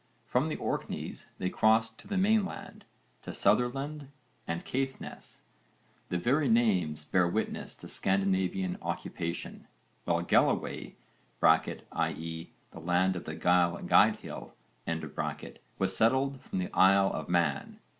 [0.25, 2.85] From the Orkneys they crossed to the mainland,
[3.21, 4.07] to Sutherland
[4.47, 5.41] and Caithness
[6.09, 9.67] the very names bear witness to Scandinavian occupation
[10.05, 10.95] while Galloway
[11.43, 12.51] (i.e.
[12.71, 14.53] the land of the Gaill Gaedhil,
[14.87, 15.01] v.
[15.01, 15.45] supra, p.
[15.45, 17.79] 56) was settled from the Isle of Man.